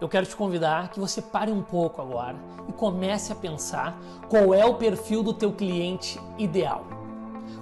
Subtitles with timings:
[0.00, 2.36] eu quero te convidar que você pare um pouco agora
[2.68, 6.84] e comece a pensar qual é o perfil do teu cliente ideal.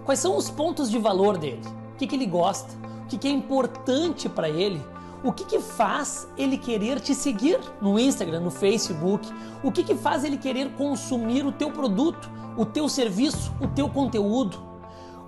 [0.04, 1.62] Quais são os pontos de valor dele?
[1.93, 2.72] O que, que ele gosta?
[3.04, 4.80] O que, que é importante para ele?
[5.22, 9.29] O que, que faz ele querer te seguir no Instagram, no Facebook?
[9.62, 13.89] O que, que faz ele querer consumir o teu produto, o teu serviço, o teu
[13.89, 14.59] conteúdo?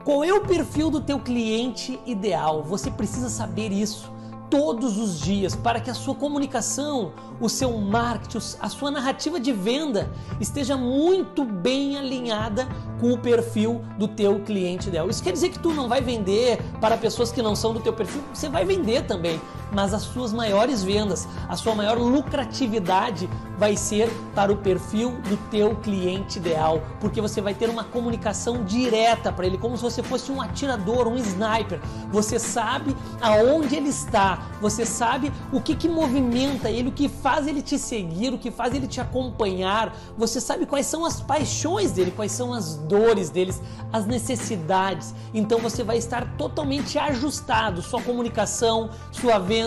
[0.03, 2.63] Qual é o perfil do teu cliente ideal?
[2.63, 4.11] Você precisa saber isso
[4.53, 9.51] todos os dias para que a sua comunicação, o seu marketing, a sua narrativa de
[9.51, 12.69] venda esteja muito bem alinhada
[13.01, 15.09] com o perfil do teu cliente ideal.
[15.09, 17.95] Isso quer dizer que tu não vai vender para pessoas que não são do teu
[17.95, 19.41] perfil, você vai vender também,
[19.75, 23.29] mas as suas maiores vendas, a sua maior lucratividade
[23.63, 28.65] vai ser para o perfil do teu cliente ideal, porque você vai ter uma comunicação
[28.65, 31.81] direta para ele, como se você fosse um atirador, um sniper.
[32.11, 37.47] Você sabe aonde ele está, você sabe o que, que movimenta ele, o que faz
[37.47, 39.95] ele te seguir, o que faz ele te acompanhar.
[40.19, 45.15] Você sabe quais são as paixões dele, quais são as dores deles, as necessidades.
[45.33, 49.62] Então você vai estar totalmente ajustado, sua comunicação, sua venda,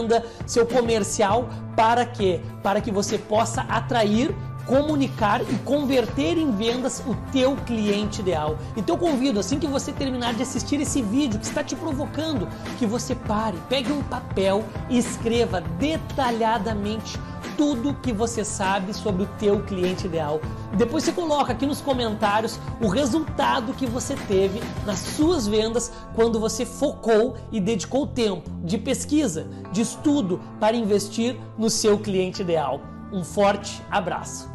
[0.46, 2.40] seu comercial, para quê?
[2.64, 4.34] Para que você possa atrair
[4.66, 8.58] comunicar e converter em vendas o teu cliente ideal.
[8.76, 12.86] Então convido, assim que você terminar de assistir esse vídeo que está te provocando, que
[12.86, 17.20] você pare, pegue um papel e escreva detalhadamente
[17.58, 20.40] tudo que você sabe sobre o teu cliente ideal.
[20.78, 26.40] Depois você coloca aqui nos comentários o resultado que você teve nas suas vendas quando
[26.40, 32.82] você focou e dedicou tempo de pesquisa, de estudo para investir no seu cliente ideal.
[33.12, 34.55] Um forte abraço.